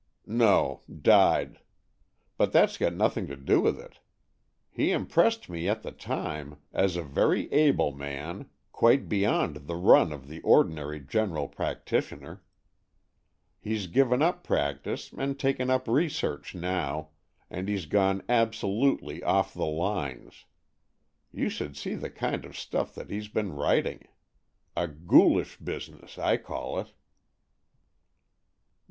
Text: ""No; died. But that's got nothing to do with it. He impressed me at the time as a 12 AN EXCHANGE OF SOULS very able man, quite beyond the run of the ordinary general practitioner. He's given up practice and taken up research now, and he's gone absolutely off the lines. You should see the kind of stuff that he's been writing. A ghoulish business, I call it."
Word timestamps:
""No; 0.47 0.81
died. 0.91 1.59
But 2.35 2.51
that's 2.53 2.79
got 2.79 2.95
nothing 2.95 3.27
to 3.27 3.35
do 3.35 3.61
with 3.61 3.79
it. 3.79 3.99
He 4.71 4.89
impressed 4.91 5.47
me 5.47 5.69
at 5.69 5.83
the 5.83 5.91
time 5.91 6.57
as 6.73 6.95
a 6.95 7.01
12 7.01 7.03
AN 7.03 7.03
EXCHANGE 7.03 7.03
OF 7.03 7.03
SOULS 7.03 7.13
very 7.13 7.53
able 7.53 7.91
man, 7.91 8.49
quite 8.71 9.07
beyond 9.07 9.55
the 9.67 9.75
run 9.75 10.11
of 10.11 10.27
the 10.27 10.41
ordinary 10.41 10.99
general 11.01 11.47
practitioner. 11.47 12.41
He's 13.59 13.85
given 13.85 14.23
up 14.23 14.43
practice 14.43 15.13
and 15.15 15.37
taken 15.39 15.69
up 15.69 15.87
research 15.87 16.55
now, 16.55 17.09
and 17.51 17.67
he's 17.69 17.85
gone 17.85 18.23
absolutely 18.27 19.21
off 19.21 19.53
the 19.53 19.67
lines. 19.67 20.45
You 21.31 21.47
should 21.47 21.77
see 21.77 21.93
the 21.93 22.09
kind 22.09 22.43
of 22.43 22.57
stuff 22.57 22.95
that 22.95 23.11
he's 23.11 23.27
been 23.27 23.53
writing. 23.53 24.07
A 24.75 24.87
ghoulish 24.87 25.57
business, 25.57 26.17
I 26.17 26.37
call 26.37 26.79
it." 26.79 26.91